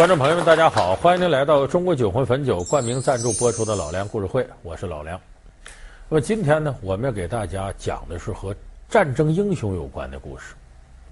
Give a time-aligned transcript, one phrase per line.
[0.00, 0.96] 观众朋友们，大家好！
[0.96, 5.20] 欢迎您来到中国酒魂汾酒冠名赞助播出的《老梁故事会》，我是老梁。
[6.08, 8.56] 那么今天呢，我们要给大家讲的是和
[8.88, 10.54] 战争英雄有关的故事。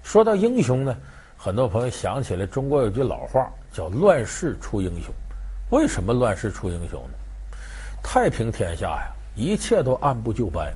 [0.01, 0.97] 说到英雄呢，
[1.37, 5.13] 很多朋友想起来中国有句老话叫“乱世出英雄”。
[5.69, 7.57] 为什么乱世出英雄呢？
[8.01, 10.67] 太平天下呀，一切都按部就班。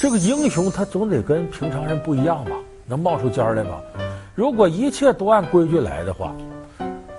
[0.00, 3.80] 这个英雄他总得跟平常人不一样吧，能冒出尖来吧？
[4.34, 6.34] 如果一切都按规矩来的话，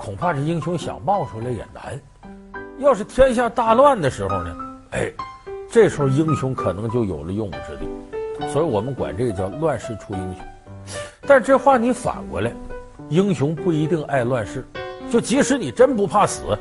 [0.05, 1.99] 恐怕这英雄想冒出来也难。
[2.77, 4.55] 要是天下大乱的时候呢？
[4.91, 5.11] 哎，
[5.67, 8.47] 这时候英雄可能就有了用武之地。
[8.49, 10.45] 所以我们管这个叫乱世出英雄。
[11.25, 12.51] 但这话你反过来，
[13.09, 14.63] 英雄不一定爱乱世。
[15.09, 16.55] 就即使你真不怕死，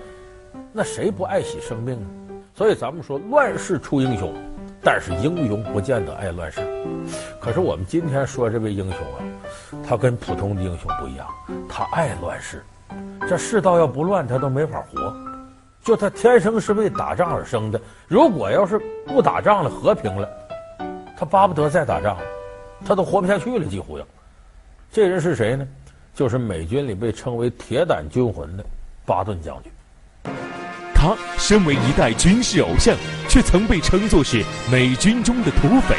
[0.73, 2.07] 那谁不爱惜生命呢？
[2.55, 4.33] 所以咱们说乱世出英雄，
[4.83, 6.63] 但是英雄不见得爱乱世。
[7.39, 9.21] 可是我们今天说这位英雄啊，
[9.87, 11.29] 他跟普通的英雄不一样，
[11.69, 12.65] 他爱乱世。
[13.29, 15.15] 这世道要不乱，他都没法活。
[15.83, 17.81] 就他天生是为打仗而生的。
[18.09, 20.29] 如果要是不打仗了，和平了，
[21.17, 22.17] 他巴不得再打仗，
[22.87, 24.07] 他都活不下去了，几乎要。
[24.91, 25.67] 这人是谁呢？
[26.15, 28.65] 就是美军里被称为“铁胆军魂”的
[29.05, 29.73] 巴顿将军。
[30.95, 32.97] 他身为一代军事偶像，
[33.29, 35.97] 却曾被称作是美军中的土匪。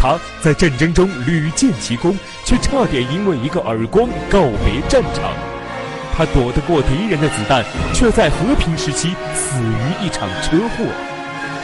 [0.00, 5.30] 他在战争中屡建奇功，却差点因为一个耳光告别战场。
[6.16, 10.86] 他躲得过敌人的子弹，却在和平时期死于一场车祸。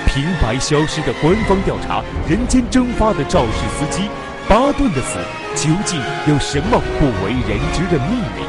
[0.06, 4.10] 平白消失的官方调查，人间蒸发的肇事司机
[4.46, 5.18] 巴顿的死，
[5.54, 8.44] 究竟有什么不为人知的秘密？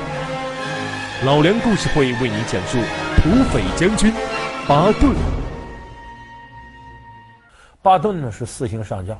[1.23, 2.77] 老梁故事会为您讲述
[3.15, 4.13] 土匪将军
[4.67, 5.15] 巴顿。
[7.81, 9.17] 巴顿呢是四星上将。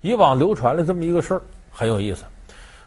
[0.00, 2.24] 以往流传了这么一个事儿，很有意思，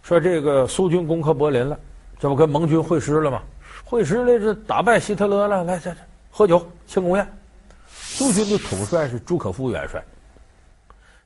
[0.02, 1.78] 说这个苏军攻克柏林了。
[2.20, 3.42] 这不跟盟军会师了吗？
[3.84, 5.98] 会师了，这打败希特勒了，来，这这
[6.32, 7.28] 喝酒庆功宴。
[7.90, 10.02] 苏军的统帅是朱可夫元帅。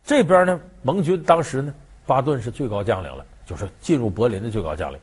[0.04, 1.74] 这边呢，盟军当时呢，
[2.06, 5.00] 巴顿是最高将领了，就是进入柏林的最高将领。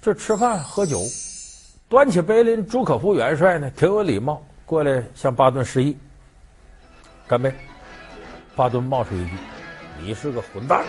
[0.00, 1.00] 这吃饭喝酒，
[1.88, 5.96] 端起杯来，朱可夫元帅呢，挺有礼貌，过来向巴顿示意，
[7.26, 7.52] 干杯。
[8.58, 9.30] 巴顿冒出一句
[10.02, 10.84] ：“你是个混蛋。”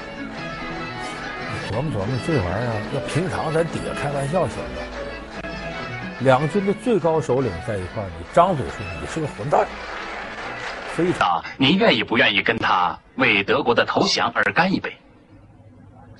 [1.69, 5.43] 琢磨琢磨，这玩意儿要平常咱底下开玩笑行吗？
[6.21, 9.67] 两军的最高首领在一块儿，你张嘴说你是个混蛋，
[10.95, 11.45] 非常。
[11.57, 14.91] 您愿意不愿意跟他为德国的投降而干一杯？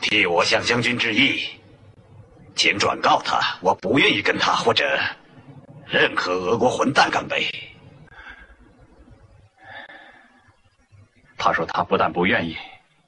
[0.01, 1.47] 替我向将军致意，
[2.53, 4.85] 请转告他，我不愿意跟他或者
[5.87, 7.43] 任何俄国混蛋干杯。
[11.39, 12.55] 他说他不但不愿意，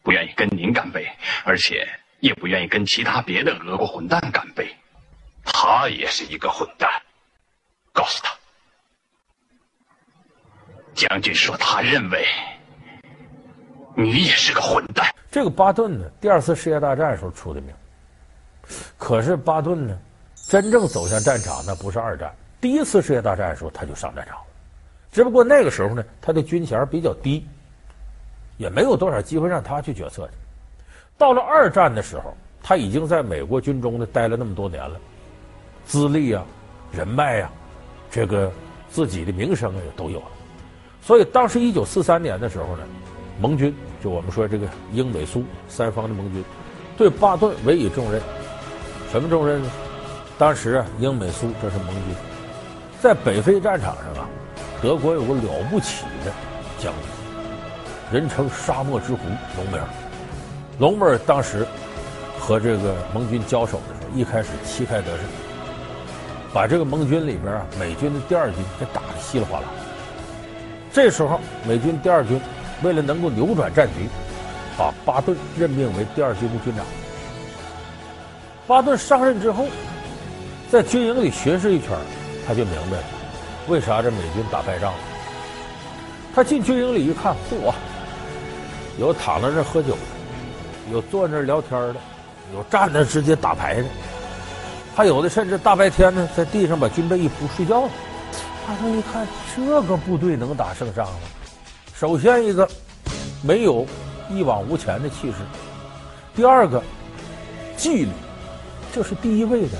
[0.01, 1.07] 不愿意跟您干杯，
[1.45, 1.87] 而且。
[2.21, 4.71] 也不愿意跟其他别的俄国混蛋干杯，
[5.43, 6.87] 他也是一个混蛋。
[7.91, 8.31] 告诉他，
[10.93, 12.23] 将军说他认为
[13.95, 15.11] 你也是个混蛋。
[15.31, 17.73] 这个巴顿呢，第二次世界大战时候出的名。
[18.99, 19.97] 可是巴顿呢，
[20.35, 22.31] 真正走向战场那不是二战，
[22.61, 24.45] 第一次世界大战的时候他就上战场了。
[25.11, 27.47] 只不过那个时候呢，他的军衔比较低，
[28.61, 30.33] 也没有多少机会让他去决策去。
[31.17, 34.99] 到了二战的时候，他已经在美国军中呢待了那么多年了，
[35.83, 36.45] 资历啊、
[36.91, 37.51] 人脉啊，
[38.11, 38.51] 这个
[38.91, 40.25] 自己的名声也都有了。
[41.01, 42.83] 所以当时一九四三年的时候呢，
[43.39, 46.43] 盟军就我们说这个英美苏三方的盟军，
[46.95, 48.21] 对巴顿委以重任。
[49.11, 49.71] 什么重任呢？
[50.37, 52.15] 当时啊，英美苏这是盟军，
[53.01, 54.29] 在北非战场上啊，
[54.81, 56.31] 德国有个了不起的
[56.77, 57.20] 将军，
[58.11, 59.19] 人称沙漠之狐
[59.55, 59.85] 隆美尔。
[60.79, 61.65] 隆美尔当时
[62.39, 65.25] 和这个盟军交手的时候，一开始旗开得胜，
[66.53, 69.65] 把这个盟军里边啊美军的第二军给打得稀里哗啦。
[70.91, 72.39] 这时候，美军第二军
[72.83, 74.09] 为了能够扭转战局，
[74.77, 76.85] 把巴顿任命为第二军的军长。
[78.67, 79.67] 巴顿上任之后，
[80.69, 81.89] 在军营里巡视一圈，
[82.45, 83.03] 他就明白了
[83.69, 84.99] 为啥这美军打败仗了。
[86.33, 87.73] 他进军营里一看，嚯，
[88.97, 89.99] 有躺在这喝酒的。
[90.91, 91.95] 有坐那聊天的，
[92.53, 93.85] 有站那直接打牌的，
[94.93, 97.89] 还有的甚至大白天呢，在地上把军被一铺睡觉了。
[98.67, 101.19] 他说：“一看这个部队能打胜仗吗？
[101.93, 102.67] 首先一个
[103.41, 103.85] 没有
[104.29, 105.37] 一往无前的气势，
[106.35, 106.83] 第二个
[107.77, 108.11] 纪律，
[108.91, 109.77] 这是第一位的。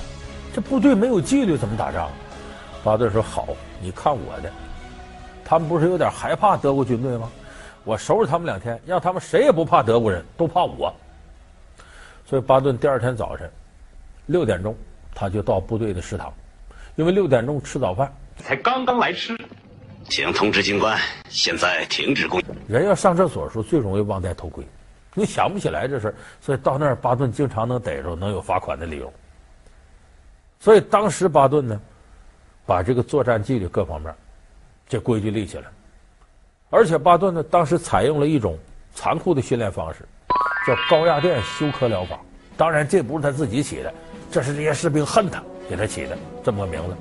[0.53, 2.09] 这部队没有纪律怎么打仗？”
[2.85, 3.49] 巴顿说：“好，
[3.81, 4.49] 你看我的，
[5.43, 7.29] 他们不是有点害怕德国军队吗？”
[7.83, 10.93] 我收拾他们两天，让他们谁也不怕德国人，都怕我。
[12.25, 13.49] 所以巴顿第二天早晨
[14.27, 14.75] 六点钟
[15.13, 16.33] 他就到部队的食堂，
[16.95, 19.37] 因为六点钟吃早饭，才刚刚来吃。
[20.09, 20.99] 请通知军官，
[21.29, 22.41] 现在停止工。
[22.67, 24.65] 人要上厕所的时候最容易忘带头盔，
[25.13, 29.11] 你想不起来这事儿，所以到那儿巴顿经常能逮着，能有罚款的理由。
[30.59, 31.79] 所以当时巴顿呢，
[32.65, 34.13] 把这个作战纪律各方面，
[34.89, 35.65] 这规矩立起来，
[36.71, 38.57] 而且巴顿呢当时采用了一种
[38.95, 39.99] 残酷的训练方式，
[40.65, 42.19] 叫高压电休克疗法。
[42.57, 43.93] 当然这不是他自己起的，
[44.31, 46.95] 这是这些士兵恨他给他起的这么个名字。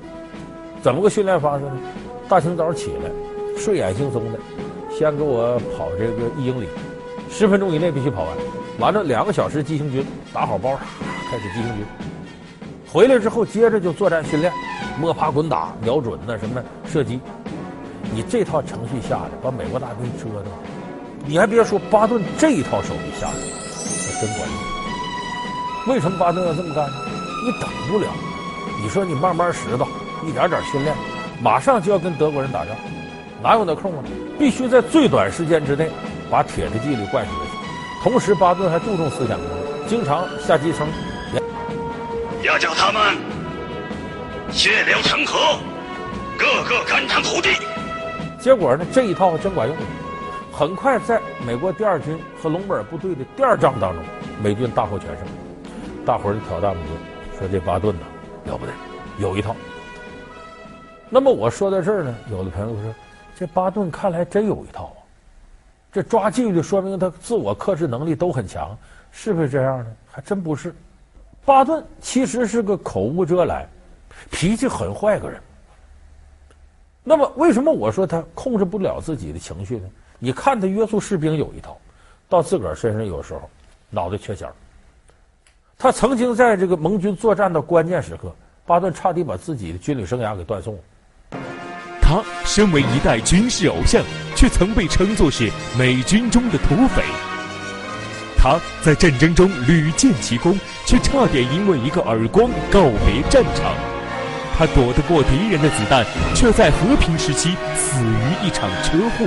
[0.81, 1.71] 怎么个训练方式呢？
[2.27, 3.09] 大清早起来，
[3.57, 4.39] 睡眼惺忪的，
[4.89, 6.67] 先给我跑这个一英里，
[7.29, 8.37] 十分钟以内必须跑完。
[8.79, 10.75] 完了两个小时急行军，打好包，
[11.29, 11.85] 开始急行军。
[12.91, 14.51] 回来之后接着就作战训练，
[14.99, 17.21] 摸爬滚打，瞄准那什么射击。
[18.13, 20.51] 你这套程序下来，把美国大兵折腾。
[21.25, 25.93] 你还别说，巴顿这一套手艺下来，那真管用。
[25.93, 26.93] 为什么巴顿要这么干呢？
[27.45, 28.07] 你等不了，
[28.83, 29.87] 你说你慢慢拾掇，
[30.27, 30.95] 一点点训练。
[31.41, 32.75] 马上就要跟德国人打仗，
[33.41, 34.03] 哪有那空啊？
[34.37, 35.89] 必须在最短时间之内
[36.29, 37.57] 把铁的纪律灌输下去。
[38.03, 40.87] 同时，巴顿还注重思想工作，经常下基层，
[42.43, 43.15] 要叫他们
[44.51, 45.57] 血流成河，
[46.37, 47.49] 个个肝肠涂地。
[48.41, 49.77] 结果呢，这一套真管用。
[50.51, 54.03] 很快，在美国第二军和隆美尔部队的第二仗当中，
[54.41, 55.27] 美军大获全胜。
[56.05, 58.01] 大伙儿就挑大拇指，说这巴顿呢，
[58.45, 58.71] 了不得，
[59.19, 59.55] 有一套。
[61.09, 62.95] 那么我说到这儿呢，有的朋友说，
[63.37, 64.99] 这巴顿看来真有一套啊，
[65.91, 68.75] 这抓纪律说明他自我克制能力都很强，
[69.11, 69.85] 是不是这样呢？
[70.11, 70.73] 还真不是，
[71.45, 73.67] 巴顿其实是个口无遮拦、
[74.31, 75.39] 脾气很坏个人。
[77.03, 79.89] 那么为什么我说他控制不了自己的情绪呢？
[80.19, 81.75] 你看他约束士兵有一套，
[82.29, 83.49] 到自个儿身上有时候
[83.89, 84.53] 脑袋缺弦儿。
[85.79, 88.31] 他曾经在这个盟军作战的关键时刻，
[88.67, 90.79] 巴顿差点把自己的军旅生涯给断送了。
[91.99, 94.03] 他身为一代军事偶像，
[94.35, 97.01] 却曾被称作是美军中的土匪。
[98.37, 100.55] 他在战争中屡建奇功，
[100.85, 103.90] 却差点因为一个耳光告别战场。
[104.61, 106.05] 他躲得过敌人的子弹，
[106.35, 109.25] 却在和平时期死于一场车祸。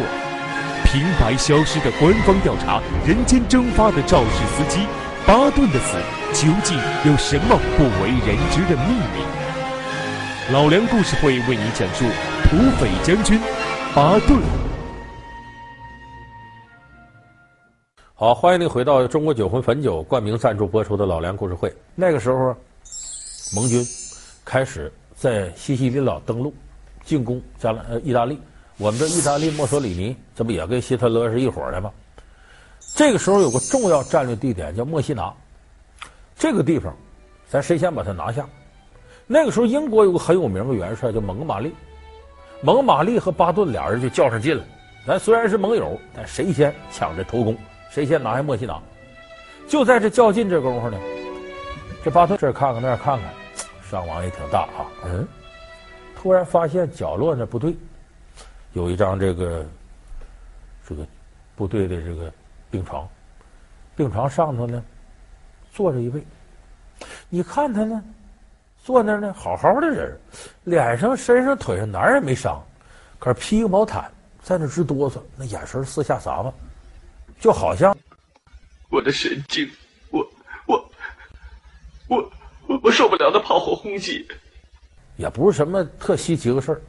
[0.84, 4.86] 平白消失的官方调查，人间蒸发的肇事司机，
[5.26, 5.98] 巴顿的死
[6.32, 9.24] 究竟有什么不为人知的秘密？
[10.52, 12.04] 老梁故事会为你讲述。
[12.44, 13.40] 土匪将军
[13.92, 14.40] 巴顿，
[18.14, 21.74] 好，欢迎您回到中国酒魂汾酒冠名赞助播出的老梁故事会。
[21.96, 22.54] 那个时候，
[23.56, 23.84] 盟军
[24.44, 26.52] 开始在西西里岛登陆，
[27.04, 28.38] 进攻加拿呃意大利。
[28.76, 31.90] 我们这意大利墨索里尼，这不也跟希特勒是一伙的吗？
[32.96, 35.32] 这个时候有个重要战略地点叫墨西拿，
[36.36, 36.94] 这个地方，
[37.48, 38.46] 咱谁先把它拿下？
[39.26, 41.72] 那个时候英国有个很有名的元帅叫蒙哥马利。
[42.62, 44.64] 蒙马利和巴顿俩人就较上劲了，
[45.06, 47.56] 咱虽然是盟友，但谁先抢着头功，
[47.90, 48.80] 谁先拿下墨西拿。
[49.68, 50.98] 就在这较劲这功夫呢，
[52.04, 53.34] 这巴顿这看看那看看，
[53.90, 54.86] 伤亡也挺大啊。
[55.04, 55.26] 嗯，
[56.16, 57.76] 突然发现角落那不对，
[58.72, 59.66] 有一张这个
[60.88, 61.06] 这个
[61.54, 62.32] 部队的这个
[62.70, 63.08] 病床，
[63.94, 64.84] 病床上头呢
[65.72, 66.24] 坐着一位，
[67.28, 68.02] 你看他呢。
[68.86, 70.14] 坐那儿呢，好好的人，
[70.64, 72.62] 脸上、身上、腿上哪儿也没伤，
[73.18, 76.52] 可是披个毛毯，在那直哆嗦，那眼神四下撒嘛，
[77.40, 77.96] 就好像
[78.90, 79.66] 我的神经，
[80.10, 80.20] 我
[80.66, 80.90] 我
[82.08, 82.32] 我我
[82.82, 84.26] 我受不了那炮火轰击，
[85.16, 86.80] 也不是什么特稀奇的事儿，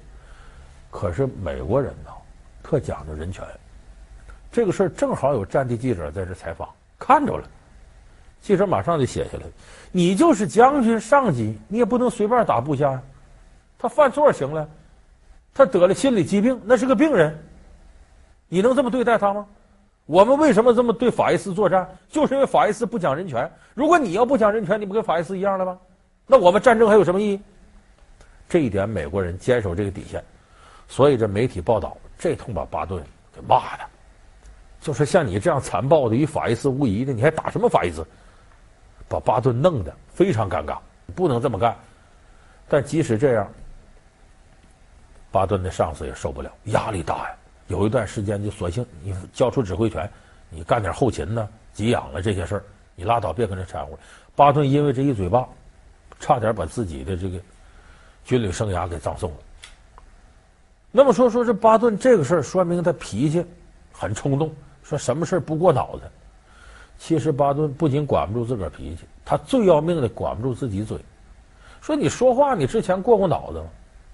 [0.89, 2.11] 可是美国人呢，
[2.63, 3.43] 特讲究人权，
[4.51, 7.47] 这个事儿正好有战地记者在这采访，看着了。
[8.41, 9.43] 记者马上就写下来，
[9.91, 13.01] 你就是将军上级，你也不能随便打部下呀。
[13.77, 14.69] 他犯错行了，
[15.53, 17.35] 他得了心理疾病，那是个病人，
[18.47, 19.45] 你能这么对待他吗？
[20.05, 21.87] 我们为什么这么对法西斯作战？
[22.09, 23.49] 就是因为法西斯不讲人权。
[23.73, 25.77] 如果你要不讲人权，你不跟法西斯一样了吗？
[26.27, 27.41] 那我们战争还有什么意义？
[28.47, 30.23] 这一点美国人坚守这个底线，
[30.87, 33.83] 所以这媒体报道这通把巴顿给骂的，
[34.79, 38.05] 就是像你这样残暴的与法西斯无异的，你还打什么法西斯？
[39.07, 40.77] 把巴顿弄得非常尴尬，
[41.15, 41.75] 不能这么干。
[42.67, 43.47] 但即使这样，
[45.31, 47.35] 巴顿的上司也受不了，压力大呀。
[47.67, 50.09] 有一段时间就索性你交出指挥权，
[50.49, 52.63] 你干点后勤呢、给养了这些事儿，
[52.95, 53.97] 你拉倒，别跟着掺和。
[54.35, 55.47] 巴顿因为这一嘴巴，
[56.19, 57.39] 差点把自己的这个
[58.23, 59.37] 军旅生涯给葬送了。
[60.91, 63.45] 那么说说这巴顿这个事儿，说明他脾气
[63.91, 64.53] 很冲动，
[64.83, 66.03] 说什么事儿不过脑子。
[66.97, 70.97] 其实巴顿不仅管不住自个儿脾气，他最要命的管不住自己嘴。
[71.81, 73.65] 说你说话，你之前过过脑子吗？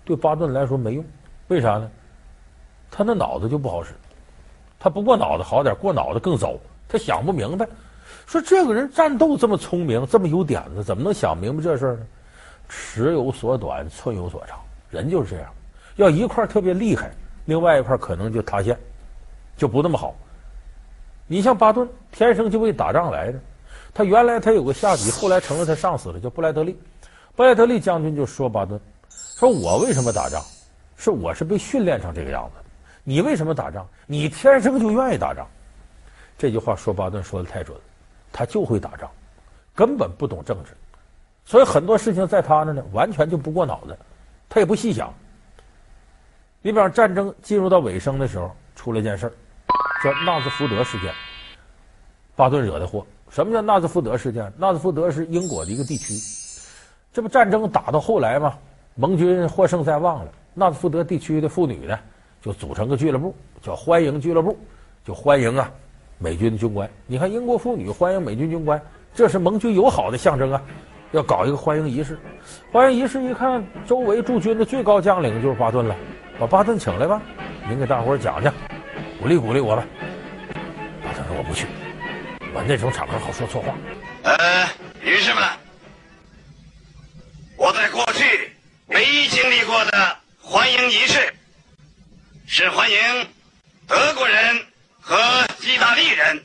[0.04, 1.06] 对巴顿来说没用，
[1.50, 1.92] 为啥呢？
[2.92, 3.94] 他那脑子就不好使，
[4.78, 6.54] 他不过脑子好点，过脑子更糟。
[6.90, 7.66] 他想不明白，
[8.28, 12.06] 说这个人战斗这么聪明，这么有点子，怎么能想明白这事呢？
[12.68, 15.50] 尺有所短，寸有所长，人就是这样。
[15.96, 17.10] 要一块特别厉害，
[17.46, 18.78] 另外一块可能就塌陷，
[19.56, 20.14] 就不那么好。
[21.28, 23.40] 你像巴顿，天生就为打仗来的。
[23.94, 26.78] 他原来他有个下级，后来成了他上司了，叫布莱德利。
[27.36, 28.80] 布莱德利将军就说巴顿
[29.10, 30.42] ：“说我为什么打仗？
[30.98, 32.64] 是我是被训练成这个样子的。
[33.04, 33.88] 你为什么打仗？
[34.06, 35.48] 你天生就愿意打仗。”
[36.38, 37.84] 这句话说巴顿说的太准了，
[38.32, 39.10] 他就会打仗，
[39.76, 40.72] 根本不懂政治，
[41.46, 43.98] 所以很多事情在他那呢，完全就不过脑子，
[44.50, 45.14] 他也不细想。
[46.62, 49.32] 你比方战争进入到尾声的时候，出了件事儿。
[50.04, 51.14] 叫纳兹福德事件，
[52.36, 53.06] 巴顿惹的祸。
[53.30, 54.52] 什么叫纳兹福德事件？
[54.58, 56.16] 纳兹福德是英国的一个地区，
[57.14, 58.58] 这不战争打到后来吗？
[58.96, 62.00] 盟军获胜在望了，纳兹福德地区的妇女呢，
[62.42, 64.58] 就组成个俱乐部，叫欢迎俱乐部，
[65.06, 65.72] 就欢迎啊
[66.18, 66.90] 美军的军官。
[67.06, 68.82] 你看英国妇女欢迎美军军官，
[69.14, 70.62] 这是盟军友好的象征啊，
[71.12, 72.18] 要搞一个欢迎仪式。
[72.72, 75.96] 欢迎仪式一看，周围驻军的最高将领就是巴顿了，
[76.40, 77.22] 把巴顿请来吧，
[77.70, 78.52] 您给大伙儿讲讲。
[79.22, 79.86] 鼓励鼓励我吧，
[81.04, 81.68] 巴顿说我不去，
[82.56, 83.76] 我那种场合好说错话。
[84.24, 84.66] 呃，
[92.62, 92.96] 是欢迎
[93.88, 94.38] 德国人
[95.00, 95.18] 和
[95.64, 96.40] 意大利人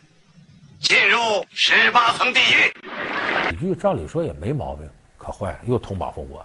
[0.81, 1.19] 进入
[1.51, 3.51] 十八层地狱。
[3.51, 6.43] 几句照理说也没毛病，可坏了，又捅马蜂窝。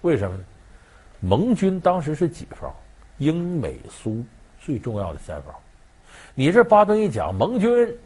[0.00, 0.44] 为什么呢？
[1.20, 2.74] 盟军当时是几方？
[3.18, 4.24] 英美苏
[4.60, 5.54] 最重要的三方。
[6.34, 7.96] 你这巴顿一讲，盟军、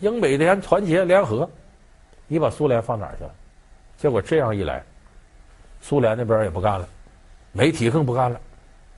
[0.00, 1.50] 英美联团结联合，
[2.26, 3.34] 你把苏联放哪去了？
[3.96, 4.84] 结果这样一来，
[5.80, 6.86] 苏联那边也不干了，
[7.52, 8.38] 媒体更不干了。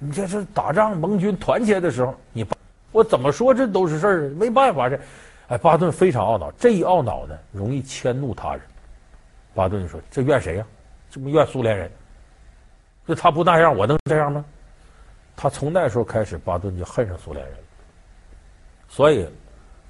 [0.03, 2.45] 你这是打仗，盟军团结的时候，你
[2.91, 4.99] 我怎么说这都是事儿，没办法这。
[5.49, 8.61] 哎，巴顿非常懊恼，这一懊恼呢，容易迁怒他人。
[9.55, 10.67] 巴顿说：“这怨谁呀？
[11.11, 11.91] 这不怨苏联人？
[13.05, 14.43] 那他不那样，我能这样吗？”
[15.37, 17.55] 他从那时候开始，巴顿就恨上苏联人。
[18.89, 19.29] 所以，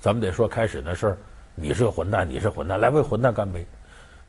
[0.00, 1.18] 咱们得说开始的事儿，
[1.54, 3.64] 你是个混蛋，你是混蛋，来为混蛋干杯。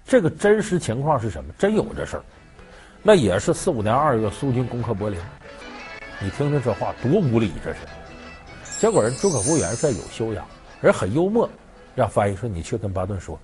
[0.05, 1.51] 这个真实情况是什么？
[1.57, 2.23] 真有这事儿。
[3.01, 5.19] 那也是四五年二月，苏军攻克柏林。
[6.23, 7.79] 你听听这话多无理，这是。
[8.79, 10.45] 结果人朱可夫元帅有修养，
[10.79, 11.49] 人很幽默，
[11.95, 13.39] 让翻译说：“你去跟巴顿说，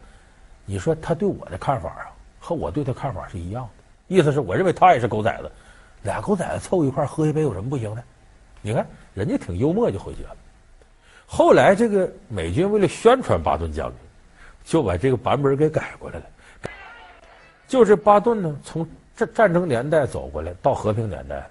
[0.64, 4.16] 你说他对我的看法啊，和我对他看法是一样的。
[4.16, 5.52] 意思是我认为他也是狗崽子，
[6.04, 8.04] 俩狗崽子凑一块喝一杯有什么不行的？
[8.62, 10.36] 你看人家挺幽默，就回去了。”
[11.26, 13.98] 后来，这个美军为了宣传巴顿将军，
[14.64, 16.26] 就把这个版本给改过来了。
[17.68, 21.50] 就是巴顿呢，从这战争年代走过来到和平年代，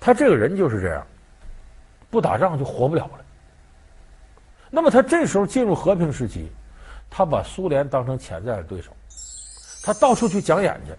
[0.00, 1.06] 他这个人就是这样，
[2.08, 3.24] 不打仗就活不了了。
[4.70, 6.50] 那么他这时候进入和平时期，
[7.10, 8.90] 他把苏联当成潜在的对手，
[9.84, 10.92] 他到处去讲演去。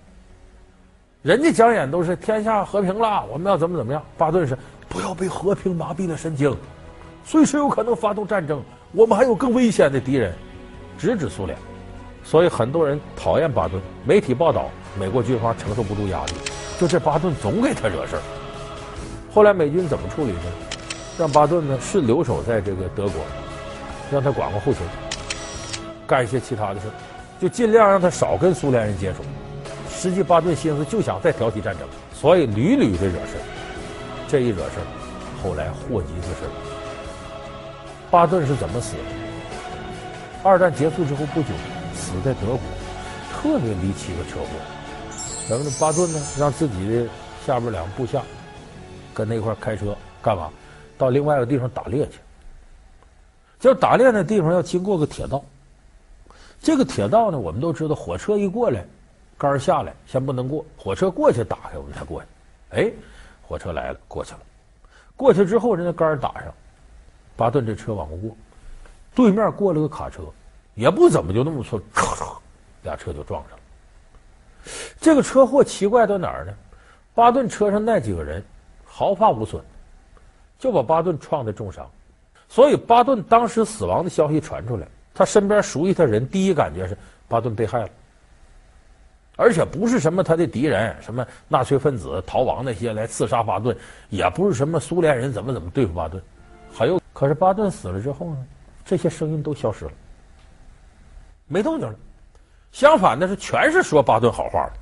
[1.23, 4.03] 人家讲演都是天下和平了，我们要怎么怎么样。
[4.17, 4.57] 巴顿是
[4.89, 6.55] 不要被和平麻痹了神经。
[7.23, 10.33] 随时有可能发动战争，我们还有更危险的敌人，
[10.97, 11.57] 直指苏联，
[12.23, 13.81] 所以很多人讨厌巴顿。
[14.03, 16.33] 媒体报道，美国军方承受不住压力，
[16.79, 18.21] 就这巴顿总给他惹事儿。
[19.33, 20.43] 后来美军怎么处理呢？
[21.17, 23.21] 让巴顿呢是留守在这个德国，
[24.11, 24.81] 让他管管后勤，
[26.07, 26.87] 干一些其他的事
[27.39, 29.23] 就尽量让他少跟苏联人接触。
[29.89, 33.43] 实际巴顿心思就想再挑起战争，所以屡屡的惹事儿。
[34.27, 34.87] 这一惹事儿，
[35.43, 36.49] 后来祸及自身。
[38.09, 39.03] 巴顿是怎么死的？
[40.43, 41.49] 二战结束之后不久，
[41.93, 42.59] 死在德国，
[43.31, 44.47] 特别离奇的车祸。
[45.47, 47.05] 咱们的巴顿呢，让自己的
[47.45, 48.21] 下边两个部下
[49.13, 50.49] 跟那块开车干嘛？
[50.97, 52.19] 到另外一个地方打猎去。
[53.59, 55.43] 就打猎那地方要经过个铁道，
[56.61, 58.85] 这个铁道呢，我们都知道，火车一过来，
[59.37, 62.27] 杆下来先不能过，火车过去打开我们才过去。
[62.71, 62.91] 哎，
[63.47, 64.39] 火车来了，过去了。
[65.15, 66.53] 过去之后，人家杆打上。
[67.35, 68.37] 巴顿这车往过过，
[69.15, 70.23] 对面过了个卡车，
[70.75, 72.37] 也不怎么就那么说，咔嚓，
[72.83, 73.57] 俩车就撞上了。
[74.99, 76.53] 这个车祸奇怪在哪儿呢？
[77.13, 78.43] 巴顿车上那几个人
[78.93, 79.63] 毫发无损，
[80.59, 81.89] 就把巴顿撞得重伤。
[82.49, 86.97] 所以巴顿当时死亡的消息传出来，他身边熟悉他人第一感觉是
[87.29, 87.89] 巴顿被害了，
[89.37, 93.75] 而且不是什么他的敌人，什么纳粹分子逃亡那些来刺杀巴顿，
[94.09, 96.21] 也不是什么苏联人怎么怎么对付巴顿，
[96.73, 96.99] 还有。
[97.13, 98.45] 可是巴顿死了之后呢，
[98.83, 99.91] 这些声音都消失了。
[101.47, 101.95] 没动静了。
[102.71, 104.73] 相反的是，全是说巴顿好话的。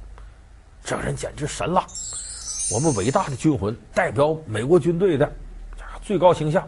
[0.84, 1.86] 这个人简直神了！
[2.72, 5.32] 我们伟大的军魂，代表美国军队的
[6.04, 6.68] 最高形象，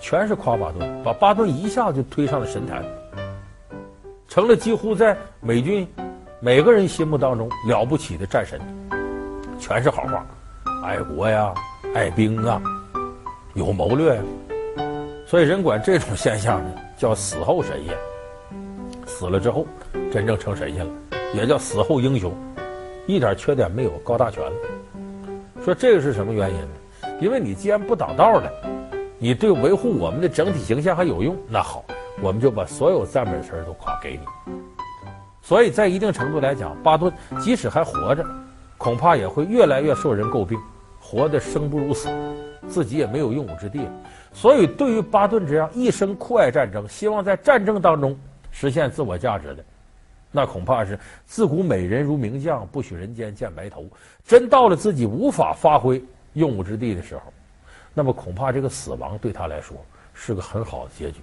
[0.00, 2.82] 全是夸巴顿，把巴顿一下就推上了神坛，
[4.26, 5.86] 成了几乎在美军
[6.40, 8.58] 每个人心目当中了不起的战神。
[9.58, 10.26] 全是好话，
[10.82, 11.52] 爱国呀，
[11.94, 12.60] 爱兵啊，
[13.52, 14.22] 有谋略呀。
[15.26, 17.94] 所以人管这种 现象呢，叫死后神仙。
[19.06, 19.66] 死了之后，
[20.10, 20.92] 真正成神仙了，
[21.34, 22.32] 也叫死后英雄。
[23.06, 24.42] 一点缺点没有，高大全。
[25.64, 27.18] 说这个是什么原因呢？
[27.20, 28.50] 因为你既然不挡道了，
[29.16, 31.84] 你对维护我们的整体形象还有用，那好，
[32.20, 34.52] 我们就把所有赞美词都夸给你。
[35.40, 38.26] 所以在一定程度来讲，巴顿即使还活着，
[38.76, 40.58] 恐怕也会越来越受人诟病，
[41.00, 42.08] 活得生不如死，
[42.66, 43.90] 自己也没有用武之地了。
[44.32, 48.18] 所以，对于巴顿这样一生酷爱战争、希望在战争当中
[48.50, 49.64] 实现自我价值的。
[50.32, 53.86] 那恐怕是自古美人如名将，不许人间见白头。
[54.24, 57.22] 真到了自己无法发挥用武之地的时候，
[57.92, 59.76] 那么恐怕这个死亡对他来说
[60.14, 61.20] 是个很好的结局。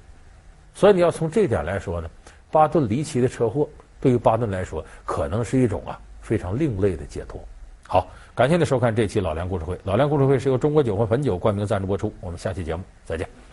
[0.75, 2.09] 所以你要从这点来说呢，
[2.51, 3.67] 巴顿离奇的车祸
[3.99, 7.41] 对于巴顿来说可能是一种啊非常另类的解脱。
[7.87, 9.75] 好，感谢您收看这期老梁故事会。
[9.83, 12.13] 老梁故事会是由中国酒魂汾酒冠名赞助播出。
[12.21, 13.48] 我们下期节目再见。